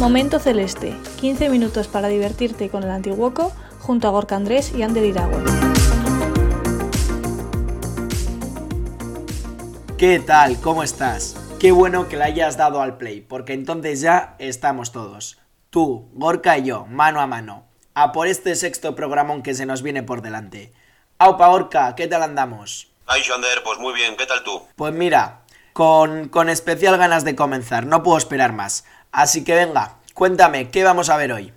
[0.00, 5.04] Momento Celeste, 15 minutos para divertirte con el Antiguoco junto a Gorka Andrés y Ander
[5.04, 5.44] Iragüe.
[9.98, 10.58] ¿Qué tal?
[10.62, 11.36] ¿Cómo estás?
[11.60, 15.38] Qué bueno que le hayas dado al play, porque entonces ya estamos todos.
[15.68, 17.66] Tú, Gorka y yo, mano a mano.
[17.92, 20.72] A por este sexto programón que se nos viene por delante.
[21.18, 22.90] Aupa Gorka, ¿qué tal andamos?
[23.04, 24.62] Ay, Xander, pues muy bien, ¿qué tal tú?
[24.76, 25.42] Pues mira,
[25.74, 28.86] con, con especial ganas de comenzar, no puedo esperar más.
[29.12, 31.52] Así que venga, cuéntame, ¿qué vamos a ver hoy?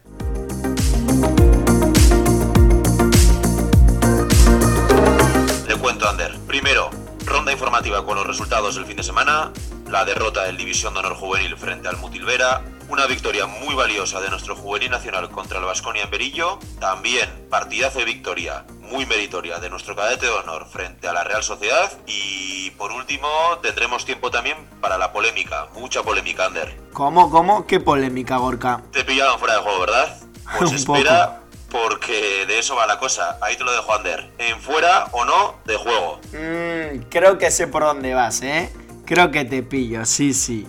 [5.67, 6.35] Te cuento, Ander.
[6.47, 6.89] Primero,
[7.25, 9.51] ronda informativa con los resultados del fin de semana,
[9.87, 14.31] la derrota del División de Honor Juvenil frente al Mutilvera, una victoria muy valiosa de
[14.31, 19.71] nuestro juvenil nacional contra el Vasconia en Berillo, también partidazo de victoria muy meritoria de
[19.71, 23.27] nuestro cadete de honor frente a la Real Sociedad y por último
[23.63, 26.79] tendremos tiempo también para la polémica, mucha polémica, Ander.
[26.93, 27.65] ¿Cómo, cómo?
[27.65, 28.83] ¿Qué polémica, Gorka?
[28.91, 30.17] Te pillaron fuera de juego, ¿verdad?
[30.59, 31.39] Pues Un espera
[31.71, 34.31] porque de eso va la cosa, ahí te lo dejo, Ander.
[34.37, 36.19] En fuera o no de juego.
[36.31, 38.71] Mmm, creo que sé por dónde vas, ¿eh?
[39.05, 40.67] Creo que te pillo, sí, sí.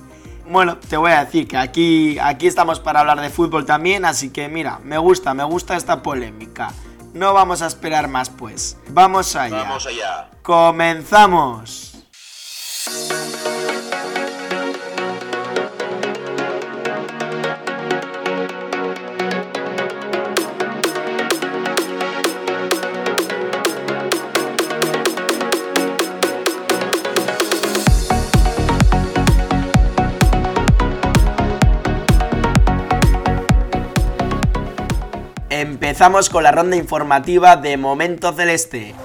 [0.49, 4.31] Bueno, te voy a decir que aquí, aquí estamos para hablar de fútbol también, así
[4.31, 6.73] que mira, me gusta, me gusta esta polémica.
[7.15, 8.77] No vamos a esperar más, pues.
[8.89, 9.63] Vamos allá.
[9.63, 10.31] Vamos allá.
[10.43, 11.95] Comenzamos.
[35.95, 38.97] Empezamos con la ronda informativa de Momento Celeste.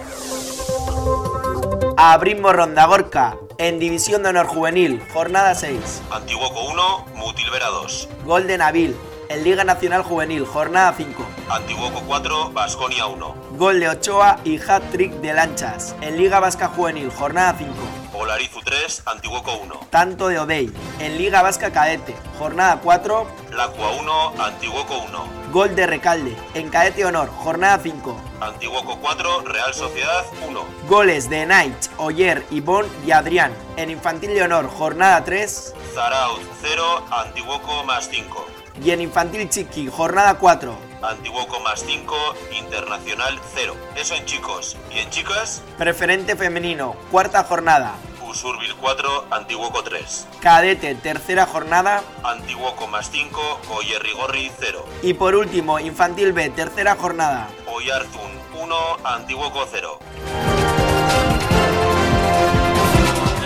[1.95, 6.01] Abrimos ronda Gorka en División de Honor Juvenil, jornada 6.
[6.09, 8.09] Antiguoco 1, Mutilvera 2.
[8.25, 8.95] Gol de Nabil
[9.29, 11.23] en Liga Nacional Juvenil, jornada 5.
[11.51, 13.35] Antiguoco 4, Vasconia 1.
[13.51, 17.71] Gol de Ochoa y hat-trick de Lanchas en Liga Vasca Juvenil, jornada 5.
[18.19, 19.87] Olarizu 3, Antiguoco 1.
[19.89, 20.69] Tanto de Odey
[20.99, 23.25] en Liga Vasca Cadete, jornada 4.
[23.51, 25.51] Lacua 1, Antiguoco 1.
[25.53, 28.21] Gol de Recalde en Cadete Honor, jornada 5.
[28.41, 30.65] Antiguoco 4, Real Sociedad 1.
[30.89, 35.73] Goles de Knight, Oyer, Ivón y Adrián en Infantil de Honor, jornada 3.
[35.95, 38.47] Zarauz 0, Antiguoco más 5.
[38.83, 40.77] Y en Infantil Chiqui, jornada 4.
[41.01, 42.15] Antiguoco más 5,
[42.59, 43.75] Internacional 0.
[43.95, 44.75] Eso en chicos.
[44.93, 45.61] ¿Y en chicas?
[45.77, 47.95] Preferente femenino, cuarta jornada.
[48.29, 50.27] Usurbil 4, Antiguoco 3.
[50.39, 52.03] Cadete, tercera jornada.
[52.23, 54.85] Antiguoco más 5, Goyerrigorri 0.
[55.01, 57.47] Y por último, Infantil B, tercera jornada.
[57.65, 59.99] Oyarzun 1, Antiguoco 0.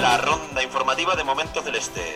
[0.01, 2.15] La ronda informativa de Momento Celeste.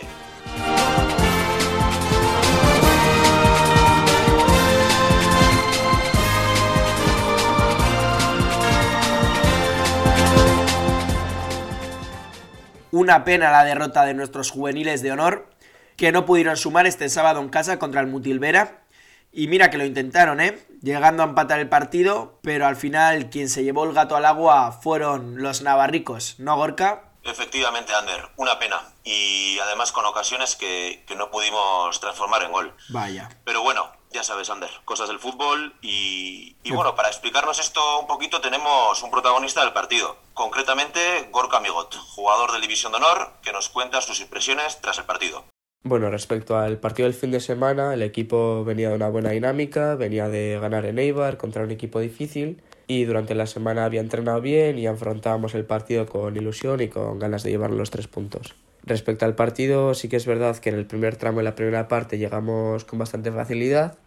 [12.98, 15.48] Una pena la derrota de nuestros juveniles de honor,
[15.96, 18.82] que no pudieron sumar este sábado en casa contra el Mutilvera.
[19.30, 20.66] Y mira que lo intentaron, ¿eh?
[20.82, 24.72] Llegando a empatar el partido, pero al final quien se llevó el gato al agua
[24.72, 27.04] fueron los navarricos, ¿no, Gorka?
[27.22, 28.82] Efectivamente, Ander, una pena.
[29.04, 32.74] Y además con ocasiones que, que no pudimos transformar en gol.
[32.88, 33.28] Vaya.
[33.44, 38.06] Pero bueno, ya sabes, Ander, cosas del fútbol y, y bueno, para explicarnos esto un
[38.06, 43.52] poquito tenemos un protagonista del partido, concretamente Gorka Migot, jugador de División de Honor, que
[43.52, 45.44] nos cuenta sus impresiones tras el partido.
[45.84, 49.94] Bueno, respecto al partido del fin de semana, el equipo venía de una buena dinámica,
[49.94, 54.40] venía de ganar en Eibar contra un equipo difícil y durante la semana había entrenado
[54.40, 58.54] bien y afrontábamos el partido con ilusión y con ganas de llevar los tres puntos.
[58.88, 61.88] Respecto al partido, sí que es verdad que en el primer tramo, en la primera
[61.88, 63.98] parte, llegamos con bastante facilidad,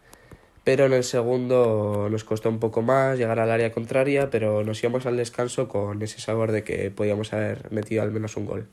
[0.64, 4.82] pero en el segundo nos costó un poco más llegar al área contraria, pero nos
[4.82, 8.66] íbamos al descanso con ese sabor de que podíamos haber metido al menos un gol.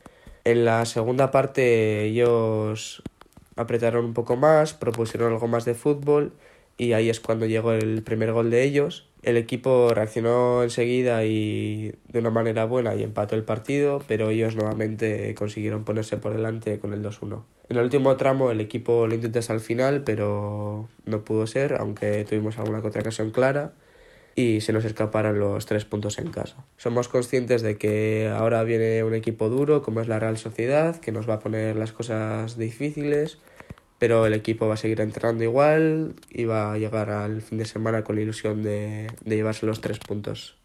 [0.46, 3.04] En la segunda parte ellos
[3.56, 6.34] apretaron un poco más, propusieron algo más de fútbol
[6.76, 9.09] y ahí es cuando llegó el primer gol de ellos.
[9.22, 14.56] El equipo reaccionó enseguida y de una manera buena y empató el partido, pero ellos
[14.56, 17.44] nuevamente consiguieron ponerse por delante con el 2-1.
[17.68, 21.76] En el último tramo el equipo lo intentó hasta el final, pero no pudo ser,
[21.76, 23.74] aunque tuvimos alguna otra clara
[24.36, 26.56] y se nos escaparon los tres puntos en casa.
[26.78, 31.12] Somos conscientes de que ahora viene un equipo duro como es la Real Sociedad, que
[31.12, 33.40] nos va a poner las cosas difíciles,
[34.00, 37.66] pero el equipo va a seguir entrenando igual y va a llegar al fin de
[37.66, 40.59] semana con la ilusión de, de llevarse los tres puntos.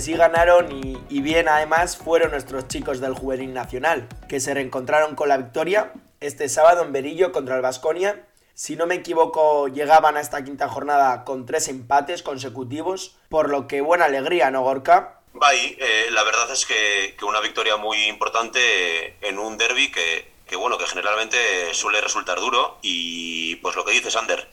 [0.00, 5.28] Sí ganaron y, bien además fueron nuestros chicos del Juvenil Nacional, que se reencontraron con
[5.28, 8.26] la victoria este sábado en Berillo contra el Vasconia.
[8.54, 13.66] Si no me equivoco, llegaban a esta quinta jornada con tres empates consecutivos, por lo
[13.66, 15.20] que buena alegría, ¿no, Gorka?
[15.32, 20.56] Bye, eh, la verdad es que, una victoria muy importante en un derby que, que,
[20.56, 24.48] bueno, que generalmente suele resultar duro y pues lo que dices, Ander,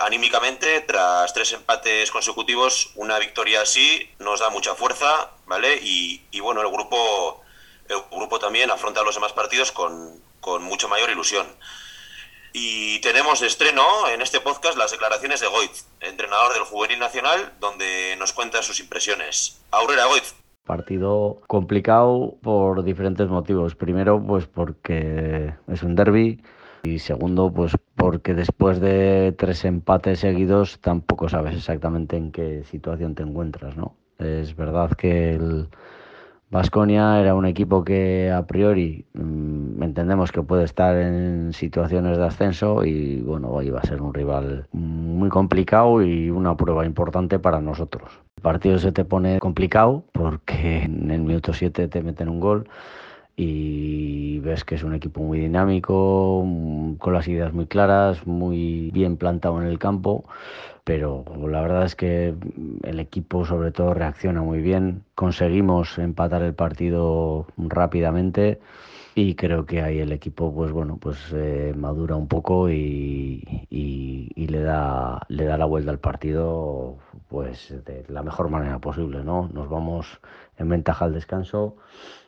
[0.00, 5.78] Anímicamente, tras tres empates consecutivos, una victoria así nos da mucha fuerza, ¿vale?
[5.82, 7.42] Y, bueno, el grupo,
[7.88, 11.46] el grupo también afronta los demás partidos con, con mucho mayor ilusión.
[12.54, 17.52] Y tenemos de estreno en este podcast las declaraciones de Goiz, entrenador del Juvenil Nacional,
[17.60, 19.62] donde nos cuenta sus impresiones.
[19.70, 20.34] Aurora Goiz.
[20.64, 23.74] Partido complicado por diferentes motivos.
[23.74, 26.42] Primero, pues porque es un derby
[26.82, 33.14] y segundo, pues porque después de tres empates seguidos tampoco sabes exactamente en qué situación
[33.14, 33.96] te encuentras, ¿no?
[34.18, 35.68] Es verdad que el
[36.52, 42.26] Vasconia era un equipo que a priori mm, entendemos que puede estar en situaciones de
[42.26, 47.62] ascenso y bueno, iba a ser un rival muy complicado y una prueba importante para
[47.62, 48.20] nosotros.
[48.36, 52.68] El partido se te pone complicado porque en el minuto 7 te meten un gol
[53.36, 58.90] y ves que es un equipo muy dinámico, mm, con las ideas muy claras, muy
[58.92, 60.24] bien plantado en el campo,
[60.84, 62.34] pero la verdad es que
[62.82, 68.60] el equipo sobre todo reacciona muy bien, conseguimos empatar el partido rápidamente
[69.14, 74.46] y creo que ahí el equipo pues bueno pues eh, madura un poco y, y,
[74.46, 76.98] le da le da la vuelta al partido
[77.28, 80.20] pues de la mejor manera posible no nos vamos
[80.58, 81.76] en ventaja al descanso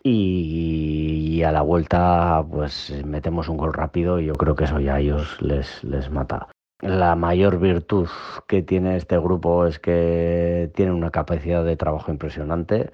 [0.02, 4.96] y, a la vuelta pues metemos un gol rápido y yo creo que eso ya
[4.96, 6.48] a ellos les, les mata.
[6.80, 8.08] La mayor virtud
[8.46, 12.90] que tiene este grupo es que tiene una capacidad de trabajo impresionante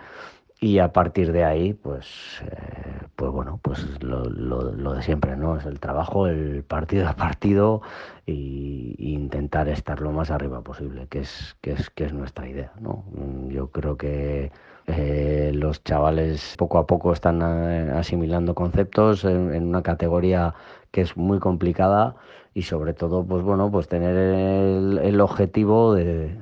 [0.60, 2.06] y a partir de ahí pues
[2.42, 7.14] eh, pues bueno pues lo, lo, de siempre no es el trabajo el partido a
[7.14, 7.80] partido
[8.26, 12.72] y, intentar estar lo más arriba posible que es que es que es nuestra idea
[12.80, 13.04] no
[13.48, 14.52] yo creo que
[14.86, 20.54] eh, los chavales poco a poco están eh, asimilando conceptos en, una categoría
[20.90, 22.16] que es muy complicada
[22.54, 26.36] y sobre todo pues bueno pues tener el, objetivo de,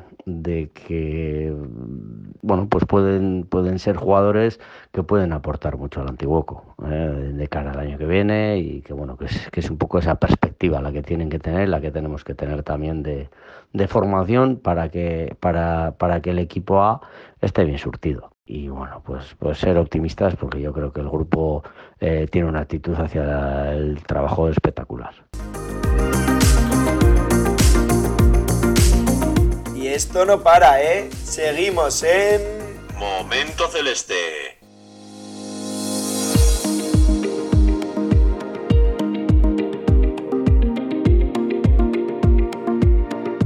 [0.74, 1.54] que
[2.42, 4.60] bueno pues pueden pueden ser jugadores
[4.92, 8.92] que pueden aportar mucho al Antiguoco eh, de cara al año que viene y que
[8.92, 11.80] bueno que es, que es un poco esa perspectiva la que tienen que tener la
[11.80, 13.28] que tenemos que tener también de,
[13.72, 17.00] de formación para que para, para que el equipo A
[17.40, 21.62] esté bien surtido y bueno, pues, pues ser optimistas porque yo creo que el grupo
[22.00, 25.12] eh, tiene una actitud hacia el trabajo espectacular.
[29.98, 31.10] Esto no para, ¿eh?
[31.24, 32.40] Seguimos en...
[33.00, 34.14] Momento Celeste.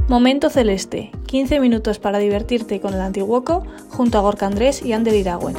[0.07, 5.15] Momento Celeste, 15 minutos para divertirte con el Antiguoco junto a Gorka Andrés y Ander
[5.15, 5.55] Iragüen.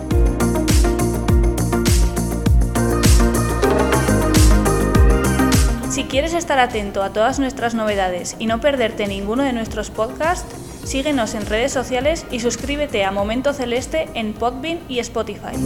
[5.91, 10.64] Si quieres estar atento a todas nuestras novedades y no perderte ninguno de nuestros podcasts,
[10.85, 15.57] síguenos en redes sociales y suscríbete a Momento Celeste en Podbean y Spotify.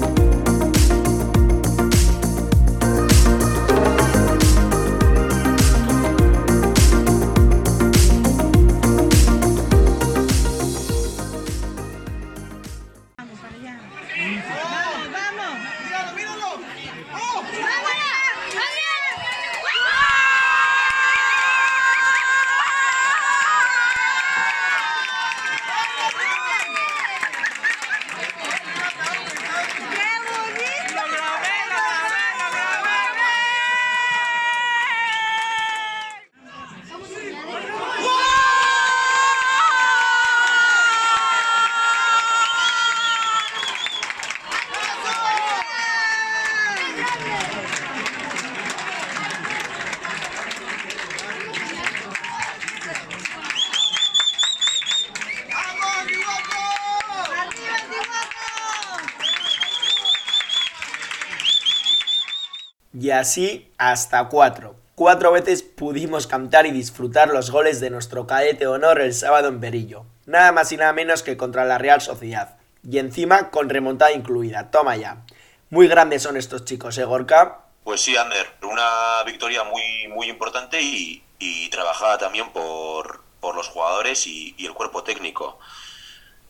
[62.93, 64.77] Y así hasta cuatro.
[64.95, 69.61] Cuatro veces pudimos cantar y disfrutar los goles de nuestro cadete honor el sábado en
[69.61, 70.05] Berillo.
[70.27, 72.57] Nada más y nada menos que contra la Real Sociedad.
[72.89, 74.71] Y encima con remontada incluida.
[74.71, 75.25] Toma ya.
[75.71, 77.61] Muy grandes son estos chicos, ¿eh, Gorka?
[77.85, 78.47] Pues sí, Ander.
[78.63, 81.23] Una victoria muy, muy importante y,
[81.71, 85.59] trabajada también por, por los jugadores y el cuerpo técnico.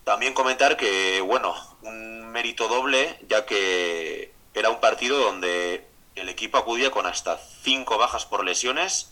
[0.05, 5.87] También comentar que, bueno, un mérito doble, ya que era un partido donde
[6.19, 9.11] el equipo acudía con hasta cinco bajas por lesiones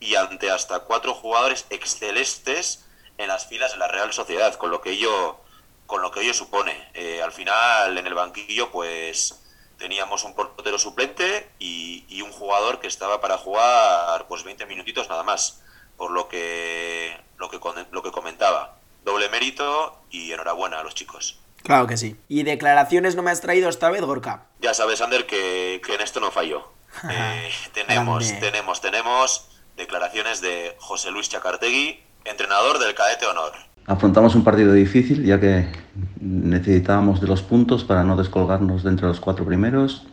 [0.00, 2.84] Y, ante hasta cuatro jugadores excelentes
[3.16, 5.40] en las filas de la Real Sociedad, con lo que ello,
[5.86, 6.90] con lo que ello supone.
[6.92, 9.40] Eh, al final, en el banquillo, pues
[9.78, 15.08] teníamos un portero suplente y, y, un jugador que estaba para jugar pues 20 minutitos
[15.08, 15.62] nada más,
[15.96, 17.58] por lo que, lo que,
[17.90, 21.38] lo que comentaba doble mérito y enhorabuena a los chicos.
[21.64, 22.16] Claro que sí.
[22.28, 24.44] ¿Y declaraciones no me has traído esta vez, Gorka?
[24.60, 26.70] Ya sabes, Ander, que, en esto no fallo.
[27.10, 33.50] Eh, tenemos, tenemos, tenemos declaraciones de José Luis Chacartegui, entrenador del Cadete Honor.
[33.86, 35.66] Afrontamos un partido difícil ya que
[36.20, 40.06] necesitábamos de los puntos para no descolgarnos dentro de los cuatro primeros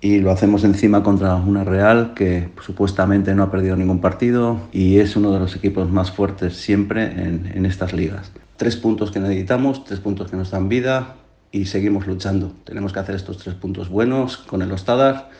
[0.00, 4.98] y lo hacemos encima contra una Real que supuestamente no ha perdido ningún partido y
[4.98, 8.30] es uno de los equipos más fuertes siempre en, estas ligas.
[8.56, 11.16] Tres puntos que necesitamos, tres puntos que nos dan vida
[11.50, 12.52] y seguimos luchando.
[12.64, 15.30] Tenemos que hacer estos tres puntos buenos con el Ostadar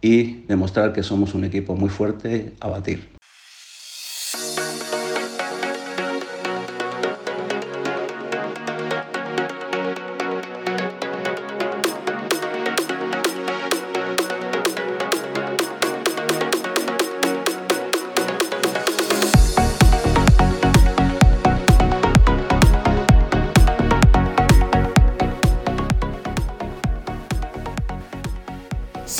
[0.00, 3.11] y demostrar que somos un equipo muy fuerte a batir.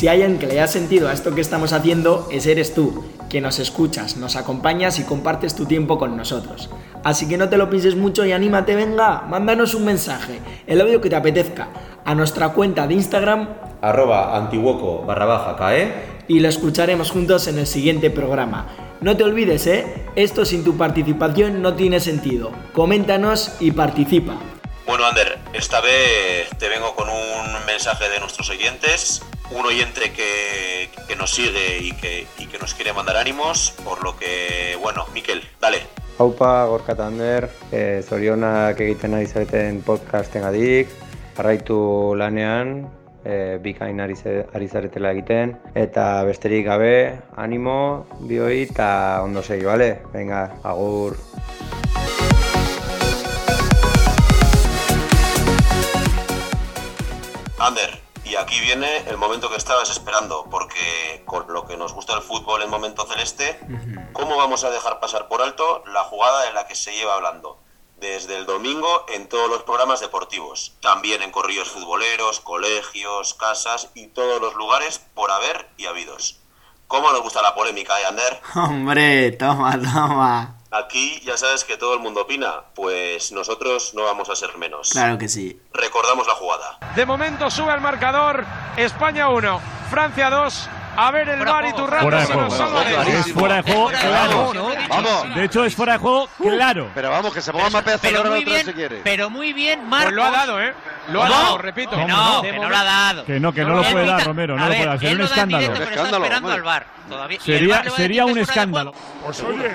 [0.03, 3.05] Si hay alguien que le haya sentido a esto que estamos haciendo, ese eres tú,
[3.31, 6.71] que nos escuchas, nos acompañas y compartes tu tiempo con nosotros.
[7.05, 11.01] Así que no te lo pienses mucho y anímate, venga, mándanos un mensaje, el audio
[11.01, 11.69] que te apetezca,
[12.05, 13.49] a nuestra cuenta de Instagram,
[13.81, 15.93] arroba antiguoco barra baja cae,
[16.27, 18.75] y lo escucharemos juntos en el siguiente programa.
[19.03, 20.07] No te olvides, ¿eh?
[20.17, 22.51] Esto sin tu participación no tiene sentido.
[22.73, 24.35] Coméntanos y participa.
[24.85, 29.23] Bueno, Ander, esta vez te vengo con un mensaje de nuestros oyentes
[29.55, 34.03] un oyente que, que nos sigue y que, y que, nos quiere mandar ánimos, por
[34.03, 35.83] lo que, bueno, Miquel, dale.
[36.19, 40.89] Haupa, Gorka Tander, eh, zorionak egiten ari zareten podcasten adik,
[41.37, 42.87] jarraitu lanean,
[43.25, 44.15] eh, bikain ari,
[44.53, 50.03] ari zaretela egiten, eta besterik gabe, animo, bioi, eta ondo segi, bale?
[50.13, 51.17] Venga, agur.
[57.59, 58.02] Ander,
[58.33, 62.23] y aquí viene el momento que estabas esperando, porque con lo que nos gusta el
[62.23, 63.61] fútbol en momento celeste,
[64.15, 67.61] ¿cómo vamos a dejar pasar por alto la jugada en la que se lleva hablando?
[67.99, 74.07] Desde el domingo en todos los programas deportivos, también en corrillos futboleros, colegios, casas y
[74.07, 76.41] todos los lugares por haber y habidos.
[76.87, 78.41] ¿Cómo nos gusta la polémica, eh, Ander?
[78.55, 80.62] Hombre, toma, toma.
[80.73, 84.89] Aquí ya sabes que todo el mundo opina, pues nosotros no vamos a ser menos.
[84.91, 85.61] Claro que sí.
[85.75, 86.79] Recordamos la jugada.
[86.97, 88.47] De momento sube el marcador,
[88.79, 89.61] España 1,
[89.91, 90.69] Francia 2.
[90.95, 92.47] A ver el bar y tu fuera de juego.
[93.07, 94.53] Es fuera de juego, claro.
[94.89, 95.35] Vamos.
[95.35, 96.91] De hecho, es fuera de juego, claro.
[96.95, 99.01] Pero vamos, que se ponga más pedazo pero muy bien, si quiere.
[99.03, 100.13] Pero muy bien, Marcos.
[100.13, 100.75] Pues lo ha dado, ¿eh?
[101.09, 101.97] Lo ha dado, repito.
[101.97, 103.25] Que no, que no lo ha dado.
[103.25, 104.57] Que no, que no lo puede dar, Romero.
[104.57, 104.99] No lo puede dar.
[104.99, 105.67] Sería un escándalo.
[105.67, 106.85] Un escándalo.
[107.41, 108.95] Sería, sería un escándalo.
[109.25, 109.73] Pues oye,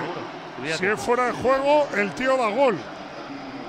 [0.76, 2.76] si es fuera de juego, el tío da gol.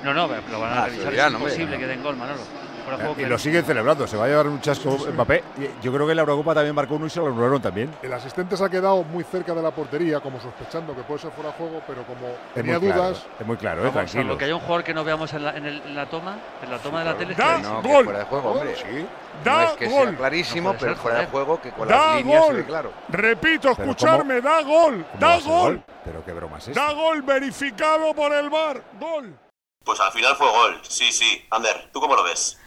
[0.04, 1.14] No, no, pero lo van a ah, revisar.
[1.14, 2.40] Es imposible que den gol, Manolo.
[3.18, 4.08] y lo siguen celebrando.
[4.08, 5.44] Se va a llevar un chasco Mbappé.
[5.82, 7.92] Yo creo que la Eurocopa también marcó uno y se lo anularon también.
[8.02, 11.32] El asistente se ha quedado muy cerca de la portería, como sospechando que puede ser
[11.32, 13.26] fuera de juego, pero como tenía dudas.
[13.40, 14.24] es muy claro, eh, tranquilo.
[14.24, 16.78] Lo que hay un jugador que no veamos en la, en la toma, en la
[16.80, 17.36] toma de la tele.
[17.36, 18.06] Da no, gol.
[18.06, 18.76] fuera de juego, hombre.
[18.76, 19.06] Sí.
[19.44, 20.08] Da no es que gol.
[20.08, 22.64] sea clarísimo, pero fuera de juego que con da las líneas gol.
[22.66, 22.92] claro.
[23.10, 25.06] Repito, escucharme, da gol.
[25.20, 25.84] Da gol.
[26.06, 28.84] Pero qué broma es Da gol verificado por el VAR.
[29.00, 29.38] Gol.
[29.84, 30.80] Pues al final fue gol.
[30.84, 31.46] Sí, sí.
[31.50, 32.58] Ander, ¿tú cómo lo ves?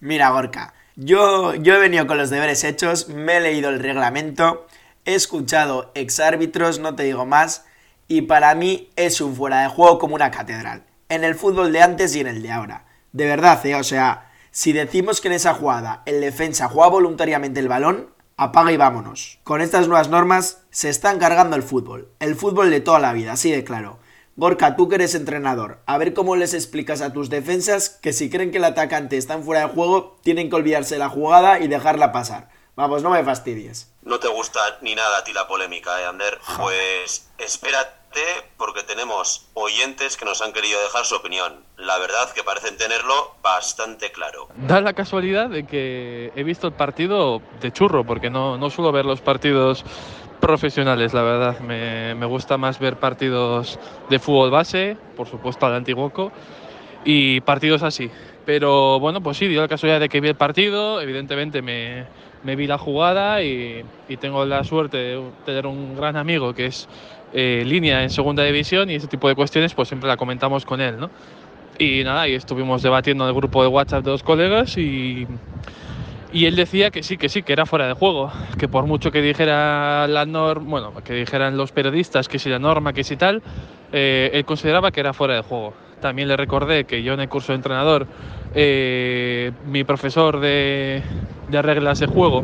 [0.00, 0.74] Mira, Gorka.
[0.96, 4.66] Yo, yo he venido con los deberes hechos, me he leído el reglamento,
[5.04, 7.64] he escuchado exárbitros, no te digo más,
[8.08, 10.84] y para mí es un fuera de juego como una catedral.
[11.08, 12.84] En el fútbol de antes y en el de ahora.
[13.12, 13.76] De verdad, ¿eh?
[13.76, 18.72] O sea, si decimos que en esa jugada el defensa juega voluntariamente el balón, apaga
[18.72, 19.38] y vámonos.
[19.44, 23.32] Con estas nuevas normas se está encargando el fútbol, el fútbol de toda la vida,
[23.32, 23.98] así de claro.
[24.34, 28.30] Gorka, tú que eres entrenador, a ver cómo les explicas a tus defensas que si
[28.30, 31.60] creen que el atacante está en fuera de juego, tienen que olvidarse de la jugada
[31.60, 32.48] y dejarla pasar.
[32.76, 33.92] Vamos, no me fastidies.
[34.00, 36.38] No te gusta ni nada a ti la polémica, ¿eh, Ander?
[36.56, 37.28] Pues
[38.56, 41.64] porque tenemos oyentes que nos han querido dejar su opinión.
[41.76, 44.48] La verdad que parecen tenerlo bastante claro.
[44.56, 48.92] Da la casualidad de que he visto el partido de churro, porque no, no suelo
[48.92, 49.84] ver los partidos
[50.40, 51.60] profesionales, la verdad.
[51.60, 56.32] Me, me, gusta más ver partidos de fútbol base, por supuesto al Antiguoco,
[57.04, 58.10] y partidos así.
[58.44, 62.06] Pero bueno, pues sí, dio la casualidad de que vi el partido, evidentemente me,
[62.42, 66.66] me vi la jugada y, y, tengo la suerte de tener un gran amigo que
[66.66, 66.88] es
[67.32, 70.80] eh, línea en segunda división y ese tipo de cuestiones pues siempre la comentamos con
[70.80, 71.10] él, ¿no?
[71.78, 75.26] Y nada, y estuvimos debatiendo en el grupo de WhatsApp de dos colegas y,
[76.32, 79.10] y él decía que sí, que sí, que era fuera de juego, que por mucho
[79.10, 83.16] que dijera la norma, bueno, que dijeran los periodistas que si la norma, que si
[83.16, 83.42] tal,
[83.92, 85.72] eh, él consideraba que era fuera de juego.
[86.00, 88.06] También le recordé que yo en el curso de entrenador,
[88.54, 91.02] eh, mi profesor de,
[91.48, 92.42] de reglas de juego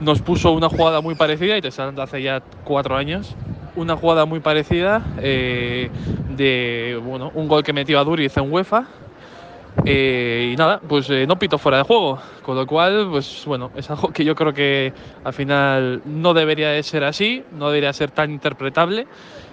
[0.00, 3.34] nos puso una jugada muy parecida, y te hace ya cuatro años,
[3.76, 5.90] una jugada muy parecida eh,
[6.36, 8.86] de bueno, un gol que metió a Duriz en UEFA.
[9.84, 13.72] Eh, y nada, pues eh, no pito fuera de juego, con lo cual, pues bueno,
[13.74, 14.92] es algo que yo creo que
[15.24, 19.06] al final no debería de ser así, no debería ser tan interpretable.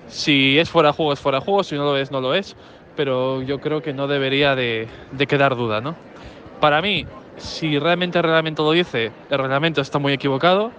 [0.08, 2.36] Si es fuera de juego, es fuera de juego, si no lo es, no lo
[2.36, 2.56] es,
[2.96, 5.96] pero yo creo que no debería de, de quedar duda, ¿no?
[6.60, 10.72] Para mí, si realmente el reglamento lo dice, el reglamento está muy equivocado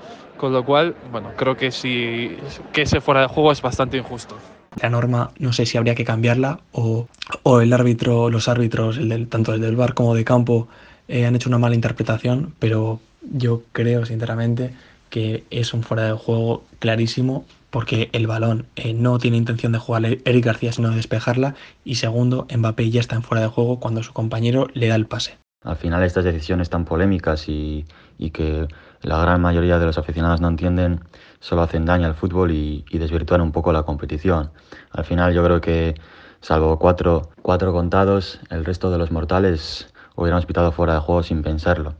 [0.43, 2.37] con lo cual, bueno, creo que si
[2.73, 4.37] que ese fuera de juego es bastante injusto.
[4.81, 7.07] La norma no sé si habría que cambiarla o,
[7.45, 10.67] o el árbitro, los árbitros, el del, tanto el del bar como de campo,
[11.07, 14.75] eh, han hecho una mala interpretación, pero yo creo sinceramente
[15.11, 19.79] que es un fuera de juego clarísimo porque el balón eh, no tiene intención de
[19.79, 23.79] jugar Eric García sino de despejarla y segundo, Mbappé ya está en fuera de juego
[23.79, 25.39] cuando su compañero le da el pase.
[25.63, 27.85] Al final estas decisiones tan polémicas y,
[28.19, 28.67] y que
[29.03, 31.01] la gran mayoría de los aficionados no entienden,
[31.41, 34.51] solo hacen daño al fútbol y, y desvirtúan un poco la competición.
[34.91, 35.95] Al final yo creo que,
[36.41, 41.43] salvo cuatro, cuatro contados, el resto de los mortales hubiéramos pitado fuera de juego sin
[41.43, 41.95] pensarlo.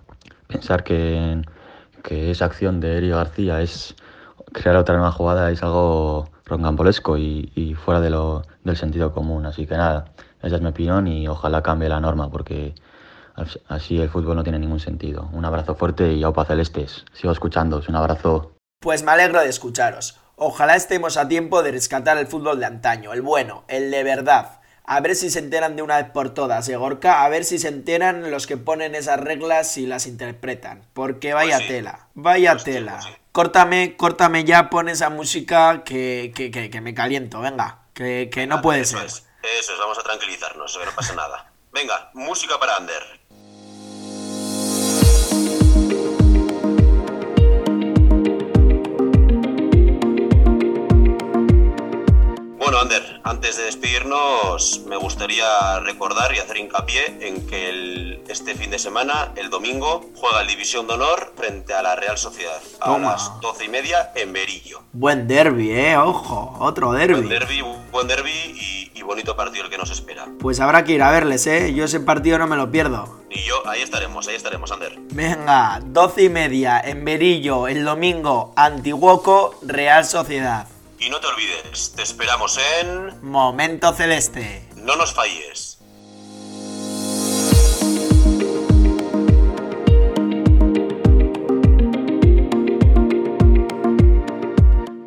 [0.47, 1.43] Pensar que,
[2.03, 3.97] que esa acción de Eri García es
[4.53, 9.47] crear otra nueva jugada es algo rocambolesco y, y fuera de lo, del sentido común.
[9.47, 10.07] Así que nada,
[10.43, 12.75] esa es mi opinión y ojalá cambie la norma porque
[13.69, 15.29] Así el fútbol no tiene ningún sentido.
[15.33, 17.05] Un abrazo fuerte y aupa celestes.
[17.13, 17.89] Sigo escuchándoos.
[17.89, 18.53] Un abrazo.
[18.81, 20.19] Pues me alegro de escucharos.
[20.37, 24.61] Ojalá estemos a tiempo de rescatar el fútbol de antaño, el bueno, el de verdad.
[24.85, 27.23] A ver si se enteran de una vez por todas, ¿eh, Gorka?
[27.25, 30.83] A ver si se enteran los que ponen esas reglas y las interpretan.
[30.93, 31.73] Porque vaya Pues sí.
[31.73, 32.93] tela, vaya Pues sí, tela.
[32.95, 33.11] pues sí.
[33.31, 37.79] Córtame, córtame ya, pon esa música que, que, que, que me caliento, venga.
[37.95, 39.07] Que, que no puede Eso ser.
[39.07, 39.27] es,
[39.61, 41.53] eso es, vamos a tranquilizarnos, que no pasa nada.
[41.73, 43.03] Venga, música para Ander.
[52.83, 58.71] Ander, antes de despedirnos, me gustaría recordar y hacer hincapié en que el- este fin
[58.71, 62.87] de semana, el domingo, juega el División de Honor frente a la Real Sociedad a
[62.87, 63.13] Toma.
[63.13, 64.83] las doce y media en Berillo.
[64.93, 67.29] Buen derby, eh, ojo, otro Buen derby.
[67.29, 70.27] derby, buen derby y, y bonito partido el que nos espera.
[70.41, 71.73] Pues habrá que ir a verles, eh.
[71.75, 73.21] Yo ese partido no me lo pierdo.
[73.31, 74.99] Y yo, ahí estaremos, ahí estaremos, Ander.
[75.13, 80.67] Venga, doce y media en Berillo, el domingo, Antiguoco, Real Sociedad.
[81.05, 83.29] Y no te olvides, te esperamos en...
[83.29, 84.69] Momento celeste.
[84.77, 85.79] No nos falles.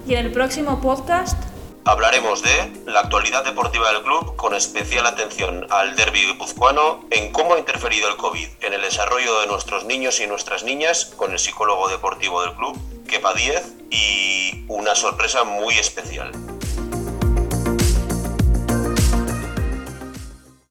[0.05, 1.41] Y en el próximo podcast,
[1.87, 7.53] Hablaremos de la actualidad deportiva del club con especial atención al derbi guipuzcoano, en cómo
[7.53, 11.37] ha interferido el COVID en el desarrollo de nuestros niños y nuestras niñas con el
[11.37, 12.75] psicólogo deportivo del club,
[13.07, 16.31] Kepa Díez, y una sorpresa muy especial.